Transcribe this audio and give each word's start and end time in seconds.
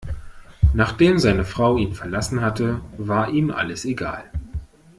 Nachdem 0.73 1.19
seine 1.19 1.45
Frau 1.45 1.77
ihn 1.77 1.93
verlassen 1.93 2.41
hatte, 2.41 2.81
war 2.97 3.29
ihm 3.29 3.51
alles 3.51 3.85
egal. 3.85 4.23